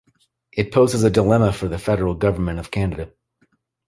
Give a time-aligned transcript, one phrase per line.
[0.51, 3.11] It poses a dilemma for the federal government of Canada.